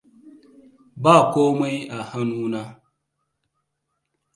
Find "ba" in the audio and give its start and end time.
1.03-1.13